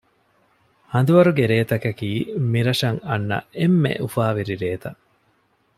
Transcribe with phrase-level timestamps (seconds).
[0.91, 2.09] ހަނދުވަރުގެ ރޭތަކަކީ
[2.51, 4.99] މިރަށަށް އަންނަ އެންމެ އުފާވެރި ރޭތައް